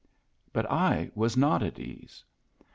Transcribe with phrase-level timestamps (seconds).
[0.51, 2.23] But I was not at ease.